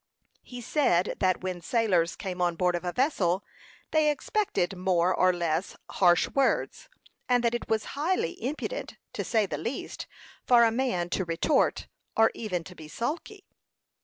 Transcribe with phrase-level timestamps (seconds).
[0.41, 3.43] He said that when sailors came on board of a vessel
[3.91, 6.89] they expected more or less harsh words,
[7.29, 10.07] and that it was highly impudent, to say the least,
[10.43, 11.85] for a man to retort,
[12.17, 13.45] or even to be sulky.